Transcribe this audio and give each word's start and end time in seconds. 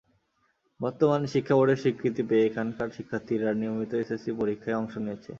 বর্তমানে 0.79 1.27
শিক্ষা 1.33 1.55
বোর্ডের 1.57 1.81
স্বীকৃতি 1.83 2.23
পেয়ে 2.29 2.47
এখানকার 2.49 2.87
শিক্ষার্থীরা 2.97 3.49
নিয়মিত 3.53 3.91
এসএসসি 3.95 4.31
পরীক্ষায় 4.39 4.79
অংশ 4.81 4.93
নিয়েছে। 4.97 5.29